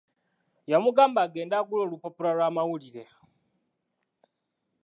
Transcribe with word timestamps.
Yamugamba 0.71 1.19
agende 1.25 1.55
agule 1.57 1.81
olupapula 1.83 2.29
lw'amawulire. 2.37 3.03